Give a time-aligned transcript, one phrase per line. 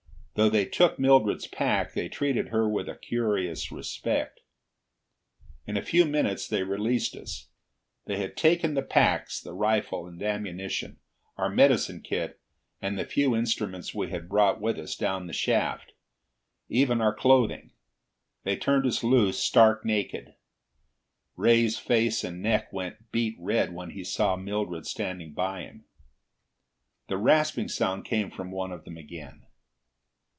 [0.35, 4.39] Though they took Mildred's pack, they treated her with a curious respect.
[5.67, 7.49] In a few minutes they released us.
[8.05, 10.97] They had taken the packs, the rifle and ammunition,
[11.37, 12.39] our medicine kit
[12.81, 15.91] and the few instruments we had brought with us down the shaft,
[16.69, 17.71] even our clothing.
[18.43, 20.33] They turned us loose stark naked.
[21.35, 25.83] Ray's face and neck went beet red when he saw Mildred standing by him.
[27.09, 29.45] The rasping sound came from one of them again.